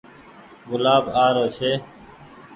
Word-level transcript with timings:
گلآب 0.69 1.05
آ 1.23 1.25
رو 1.35 1.45
ڇي۔ 1.55 1.71